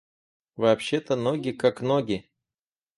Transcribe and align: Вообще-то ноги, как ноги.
Вообще-то 0.55 1.15
ноги, 1.15 1.51
как 1.51 1.81
ноги. 1.83 2.31